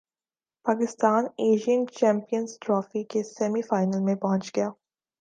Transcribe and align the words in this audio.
Pakistan 0.65 1.23
Asian 1.37 1.85
champions 1.87 2.57
trophy 2.61 3.03
کے 3.03 3.23
semi 3.25 3.61
final 3.61 3.99
میں 3.99 4.15
پہنچ 4.15 4.55
گیا 4.55 4.69